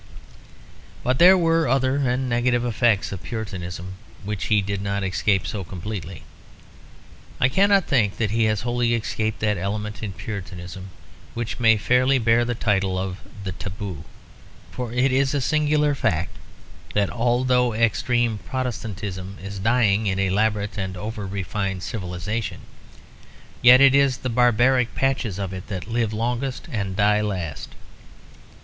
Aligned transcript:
But 1.03 1.19
there 1.19 1.37
were 1.37 1.67
other 1.67 1.97
and 1.97 2.27
negative 2.27 2.65
effects 2.65 3.11
of 3.11 3.21
Puritanism 3.21 3.93
which 4.23 4.45
he 4.45 4.59
did 4.63 4.81
not 4.81 5.03
escape 5.03 5.45
so 5.45 5.63
completely. 5.63 6.23
I 7.39 7.49
cannot 7.49 7.85
think 7.85 8.17
that 8.17 8.31
he 8.31 8.45
has 8.45 8.61
wholly 8.61 8.95
escaped 8.95 9.41
that 9.41 9.59
element 9.59 10.01
in 10.01 10.13
Puritanism 10.13 10.89
which 11.35 11.59
may 11.59 11.77
fairly 11.77 12.17
bear 12.17 12.43
the 12.45 12.55
title 12.55 12.97
of 12.97 13.19
the 13.43 13.51
taboo. 13.51 14.03
For 14.71 14.91
it 14.91 15.11
is 15.11 15.35
a 15.35 15.39
singular 15.39 15.93
fact 15.93 16.35
that 16.95 17.11
although 17.11 17.73
extreme 17.75 18.39
Protestantism 18.39 19.37
is 19.39 19.59
dying 19.59 20.07
in 20.07 20.17
elaborate 20.17 20.79
and 20.79 20.97
over 20.97 21.27
refined 21.27 21.83
civilisation, 21.83 22.61
yet 23.61 23.79
it 23.81 23.93
is 23.93 24.17
the 24.17 24.29
barbaric 24.29 24.95
patches 24.95 25.37
of 25.37 25.53
it 25.53 25.67
that 25.67 25.87
live 25.91 26.11
longest 26.11 26.67
and 26.71 26.95
die 26.95 27.21
last. 27.21 27.75